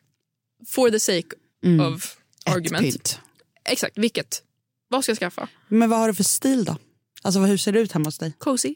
for 0.68 0.90
the 0.90 1.00
sake 1.00 1.28
mm, 1.66 1.94
of 1.94 2.18
ett 2.46 2.54
argument. 2.56 2.84
pynt. 2.84 3.20
Exakt, 3.70 3.98
vilket? 3.98 4.42
Vad 4.90 5.04
ska 5.04 5.10
jag 5.12 5.18
skaffa? 5.20 5.48
Men 5.68 5.90
vad 5.90 6.00
har 6.00 6.08
du 6.08 6.14
för 6.14 6.24
stil 6.24 6.66
då? 6.66 6.78
Alltså 7.22 7.40
hur 7.40 7.58
ser 7.58 7.72
det 7.72 7.80
ut 7.80 7.92
hemma 7.92 8.06
hos 8.06 8.18
dig? 8.18 8.34
Cozy. 8.38 8.76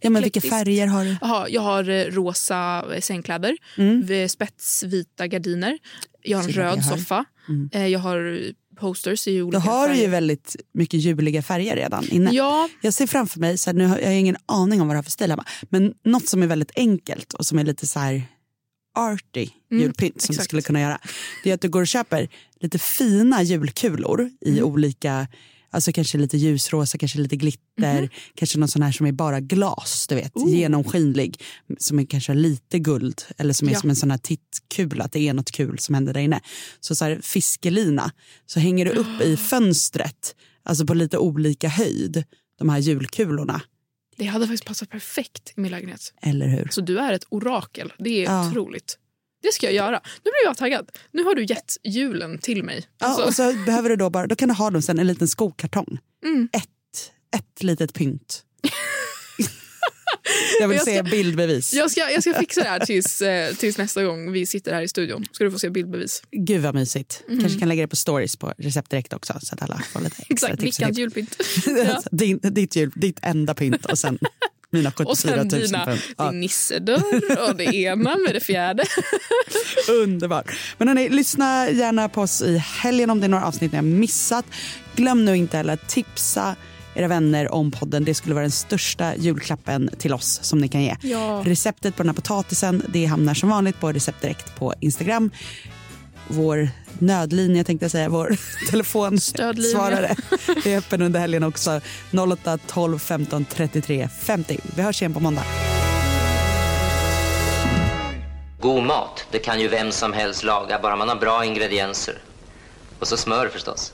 Ja, 0.00 0.10
men 0.10 0.22
vilka 0.22 0.40
färger 0.40 0.86
har 0.86 1.04
du? 1.04 1.16
Jaha, 1.20 1.48
jag 1.48 1.60
har 1.62 1.88
eh, 1.88 2.04
rosa 2.04 2.84
eh, 2.94 3.00
sängkläder, 3.00 3.56
Mm. 3.78 4.28
spetsvita 4.28 5.26
gardiner. 5.26 5.78
Jag 6.22 6.38
har 6.38 6.42
en 6.44 6.46
vad 6.48 6.56
röd 6.56 6.78
jag 6.78 6.82
har. 6.82 6.96
soffa. 6.96 7.24
Mm. 7.48 7.70
Eh, 7.72 7.86
Jag 7.86 7.98
har 8.00 8.40
posters 8.80 9.28
i 9.28 9.38
Då 9.38 9.44
olika 9.44 9.58
har 9.58 9.88
du 9.88 9.94
ju 9.94 9.98
färger. 10.00 10.10
väldigt 10.10 10.56
mycket 10.74 11.00
juliga 11.00 11.42
färger 11.42 11.76
redan 11.76 12.04
inne. 12.10 12.30
Ja, 12.32 12.68
Jag 12.80 12.94
ser 12.94 13.06
framför 13.06 13.40
mig, 13.40 13.58
så 13.58 13.70
här, 13.70 13.76
nu 13.78 13.86
har 13.86 13.98
jag 13.98 14.06
har 14.06 14.12
ingen 14.12 14.36
aning 14.46 14.80
om 14.80 14.86
vad 14.88 14.94
du 14.94 14.98
har 14.98 15.02
för 15.02 15.10
stil 15.10 15.30
hemma, 15.30 15.44
men 15.68 15.94
något 16.04 16.28
som 16.28 16.42
är 16.42 16.46
väldigt 16.46 16.70
enkelt 16.76 17.32
och 17.32 17.46
som 17.46 17.58
är 17.58 17.64
lite 17.64 17.86
så 17.86 17.98
här 17.98 18.22
arty 18.98 19.48
Mm, 19.70 19.82
julpynt 19.82 20.22
som 20.22 20.32
du 20.32 20.34
exakt. 20.36 20.44
skulle 20.48 20.62
kunna 20.62 20.80
göra. 20.80 20.98
Det 21.44 21.50
är 21.50 21.54
att 21.54 21.60
du 21.60 21.68
går 21.68 21.80
och 21.80 21.86
köper 21.86 22.28
lite 22.60 22.78
fina 22.78 23.42
julkulor 23.42 24.30
i 24.40 24.50
Mm. 24.58 24.64
olika, 24.64 25.26
alltså 25.70 25.92
kanske 25.92 26.18
lite 26.18 26.36
ljusrosa, 26.36 26.98
kanske 26.98 27.18
lite 27.18 27.36
glitter, 27.36 28.10
kanske 28.34 28.58
någon 28.58 28.68
sån 28.68 28.82
här 28.82 28.92
som 28.92 29.06
är 29.06 29.12
bara 29.12 29.40
glas, 29.40 30.06
du 30.08 30.14
vet. 30.14 30.36
Ooh. 30.36 30.50
genomskinlig, 30.54 31.40
som 31.78 31.98
är 31.98 32.04
kanske 32.04 32.34
lite 32.34 32.78
guld 32.78 33.22
eller 33.38 33.52
som 33.52 33.68
är 33.68 33.72
Ja. 33.72 33.80
som 33.80 33.90
en 33.90 33.96
sån 33.96 34.10
här 34.10 34.18
tittkula, 34.18 35.04
att 35.04 35.12
det 35.12 35.28
är 35.28 35.34
något 35.34 35.50
kul 35.50 35.78
som 35.78 35.94
händer 35.94 36.14
där 36.14 36.20
inne. 36.20 36.40
Så, 36.80 36.94
så 36.96 37.04
här 37.04 37.20
fiskelina, 37.22 38.12
så 38.46 38.60
hänger 38.60 38.84
du 38.84 38.90
upp 38.90 39.20
i 39.22 39.36
fönstret, 39.50 40.34
alltså 40.62 40.86
på 40.86 40.94
lite 40.94 41.18
olika 41.18 41.68
höjd, 41.68 42.24
de 42.58 42.68
här 42.68 42.78
julkulorna. 42.78 43.60
det 44.16 44.24
hade 44.24 44.46
faktiskt 44.46 44.64
passat 44.64 44.90
perfekt 44.90 45.52
i 45.56 45.60
min 45.60 45.70
lägenhet. 45.70 46.12
Eller 46.22 46.48
hur? 46.48 46.68
Så 46.70 46.80
du 46.80 46.98
är 46.98 47.12
ett 47.12 47.24
orakel. 47.28 47.92
Det 47.98 48.10
är 48.10 48.24
Ja. 48.24 48.48
otroligt. 48.50 48.98
Det 49.42 49.52
ska 49.52 49.66
jag 49.66 49.74
göra. 49.74 50.00
Nu 50.04 50.22
blir 50.22 50.44
jag 50.44 50.56
taggad. 50.56 50.90
Nu 51.12 51.22
har 51.24 51.34
du 51.34 51.44
gett 51.44 51.76
julen 51.84 52.38
till 52.38 52.62
mig. 52.64 52.86
Alltså, 53.00 53.20
Ja, 53.22 53.26
och 53.26 53.34
så 53.34 53.52
behöver 53.66 53.88
du 53.88 53.96
då 53.96 54.10
bara, 54.10 54.26
då 54.26 54.36
kan 54.36 54.48
du 54.48 54.54
ha 54.54 54.70
dem 54.70 54.82
sen 54.82 54.98
en 54.98 55.06
liten 55.06 55.28
skokartong. 55.28 55.98
Mm. 56.24 56.48
Ett, 56.52 56.64
ett 57.36 57.62
litet 57.62 57.94
pynt. 57.94 58.42
jag 60.60 60.68
vill 60.68 60.76
Jag 60.76 60.84
se 60.86 60.94
ska- 60.94 61.02
bildbevis. 61.02 61.72
jag, 61.74 61.90
ska, 61.90 62.00
jag 62.10 62.22
ska 62.22 62.34
fixa 62.34 62.62
det 62.62 62.68
här 62.68 62.80
tills, 62.80 63.22
eh, 63.22 63.54
tills 63.54 63.78
nästa 63.78 64.04
gång 64.04 64.32
vi 64.32 64.46
sitter 64.46 64.74
här 64.74 64.82
i 64.82 64.88
studion. 64.88 65.24
Ska 65.32 65.44
du 65.44 65.50
få 65.50 65.58
se 65.58 65.70
bildbevis. 65.70 66.22
Gud 66.30 66.62
vad 66.62 66.74
mysigt. 66.74 67.24
Mm. 67.28 67.40
Kanske 67.40 67.58
kan 67.58 67.68
lägga 67.68 67.82
det 67.82 67.88
på 67.88 67.96
stories 67.96 68.36
på 68.36 68.54
recept 68.58 68.90
direkt 68.90 69.12
också 69.12 69.38
så 69.42 69.54
att 69.54 69.62
alla 69.62 69.82
får 69.92 70.00
lite 70.00 70.16
extra 70.28 70.34
Exakt, 70.34 70.60
tips 70.60 70.78
Vickans 70.80 70.88
tips. 70.96 70.98
julpynt. 70.98 71.36
Ja. 71.88 72.02
Din, 72.10 72.38
ditt, 72.42 72.76
jul, 72.76 72.92
ditt 72.94 73.18
enda 73.22 73.54
pynt 73.54 73.84
och 73.86 73.98
sen 73.98 74.18
mina 74.70 74.92
74 74.92 75.32
Och 75.32 75.38
000 75.38 75.50
sen 75.50 75.60
dina, 75.60 75.84
pynt. 75.84 76.02
Ja, 76.16 76.30
din 76.30 76.40
nissedörr 76.40 77.48
och 77.48 77.56
det 77.56 77.64
ena 77.74 78.16
med 78.16 78.34
det 78.34 78.40
fjärde. 78.40 78.84
underbart. 80.02 80.52
Men 80.78 80.88
hörni, 80.88 81.08
lyssna 81.08 81.70
gärna 81.70 82.08
på 82.08 82.20
oss 82.20 82.42
i 82.42 82.58
helgen 82.58 83.10
om 83.10 83.20
det 83.20 83.26
är 83.26 83.28
några 83.28 83.46
avsnitt 83.46 83.72
ni 83.72 83.78
har 83.78 83.82
missat. 83.82 84.44
Glöm 84.96 85.24
nu 85.24 85.36
inte 85.36 85.56
heller 85.56 85.72
att 85.72 85.88
tipsa 85.88 86.56
era 86.94 87.08
vänner 87.08 87.52
om 87.52 87.70
podden. 87.70 88.04
Det 88.04 88.14
skulle 88.14 88.34
vara 88.34 88.42
den 88.42 88.50
största 88.50 89.16
julklappen 89.16 89.90
till 89.98 90.14
oss 90.14 90.40
som 90.42 90.58
ni 90.58 90.68
kan 90.68 90.82
ge. 90.82 90.96
Ja. 91.02 91.42
Receptet 91.46 91.96
på 91.96 92.02
den 92.02 92.08
här 92.08 92.14
potatisen 92.14 92.82
det 92.88 93.04
hamnar 93.04 93.34
som 93.34 93.48
vanligt 93.48 93.80
på 93.80 93.92
recept 93.92 94.22
direkt 94.22 94.56
på 94.56 94.74
Instagram. 94.80 95.30
Vår 96.28 96.68
nödlinje 96.98 97.64
tänkte 97.64 97.84
jag 97.84 97.90
säga, 97.90 98.08
vår 98.08 98.36
telefonsvarare 98.70 100.16
är 100.64 100.78
öppen 100.78 101.02
under 101.02 101.20
helgen 101.20 101.42
också. 101.42 101.80
08 102.32 102.58
12 102.66 102.98
15 102.98 103.44
33 103.44 104.08
50. 104.08 104.58
Vi 104.76 104.82
hörs 104.82 105.02
igen 105.02 105.14
på 105.14 105.20
måndag. 105.20 105.44
God 108.60 108.84
mat, 108.84 109.26
det 109.30 109.38
kan 109.38 109.60
ju 109.60 109.68
vem 109.68 109.92
som 109.92 110.12
helst 110.12 110.44
laga, 110.44 110.78
bara 110.82 110.96
man 110.96 111.08
har 111.08 111.16
bra 111.16 111.44
ingredienser. 111.44 112.18
Och 112.98 113.08
så 113.08 113.16
smör 113.16 113.48
förstås. 113.48 113.92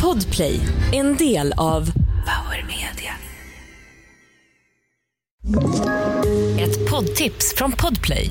Podplay, 0.00 0.60
en 0.92 1.16
del 1.16 1.52
av 1.52 1.84
Power 2.26 2.66
Media. 2.66 3.12
Ett 6.60 6.90
poddtips 6.90 7.54
från 7.56 7.72
Podplay. 7.72 8.30